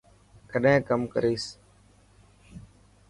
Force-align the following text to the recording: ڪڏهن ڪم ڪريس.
ڪڏهن 0.51 0.77
ڪم 0.87 1.01
ڪريس. 1.13 1.43